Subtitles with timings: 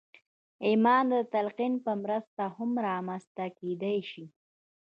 [0.67, 4.25] ایمان د تلقین په مرسته هم رامنځته کېدای شي